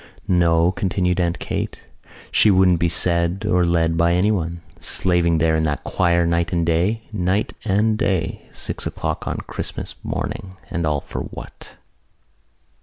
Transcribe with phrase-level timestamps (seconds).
[0.27, 1.83] "No," continued Aunt Kate,
[2.31, 6.65] "she wouldn't be said or led by anyone, slaving there in that choir night and
[6.65, 8.49] day, night and day.
[8.51, 10.57] Six o'clock on Christmas morning!
[10.71, 11.75] And all for what?"